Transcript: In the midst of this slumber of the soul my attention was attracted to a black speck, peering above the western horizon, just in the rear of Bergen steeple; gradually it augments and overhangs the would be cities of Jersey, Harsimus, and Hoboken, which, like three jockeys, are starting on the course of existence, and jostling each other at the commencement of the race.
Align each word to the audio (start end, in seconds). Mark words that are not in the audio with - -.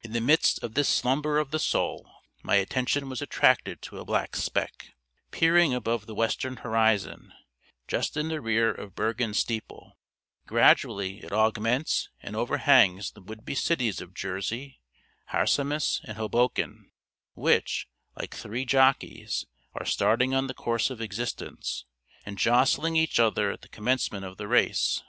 In 0.00 0.12
the 0.14 0.22
midst 0.22 0.62
of 0.64 0.72
this 0.72 0.88
slumber 0.88 1.36
of 1.36 1.50
the 1.50 1.58
soul 1.58 2.10
my 2.42 2.54
attention 2.54 3.10
was 3.10 3.20
attracted 3.20 3.82
to 3.82 3.98
a 3.98 4.04
black 4.06 4.34
speck, 4.34 4.94
peering 5.30 5.74
above 5.74 6.06
the 6.06 6.14
western 6.14 6.56
horizon, 6.56 7.34
just 7.86 8.16
in 8.16 8.28
the 8.28 8.40
rear 8.40 8.70
of 8.72 8.94
Bergen 8.94 9.34
steeple; 9.34 9.98
gradually 10.46 11.18
it 11.22 11.34
augments 11.34 12.08
and 12.22 12.34
overhangs 12.34 13.10
the 13.10 13.20
would 13.20 13.44
be 13.44 13.54
cities 13.54 14.00
of 14.00 14.14
Jersey, 14.14 14.80
Harsimus, 15.32 16.00
and 16.04 16.16
Hoboken, 16.16 16.90
which, 17.34 17.88
like 18.16 18.32
three 18.34 18.64
jockeys, 18.64 19.44
are 19.74 19.84
starting 19.84 20.32
on 20.34 20.46
the 20.46 20.54
course 20.54 20.88
of 20.88 21.02
existence, 21.02 21.84
and 22.24 22.38
jostling 22.38 22.96
each 22.96 23.20
other 23.20 23.50
at 23.50 23.60
the 23.60 23.68
commencement 23.68 24.24
of 24.24 24.38
the 24.38 24.48
race. 24.48 25.02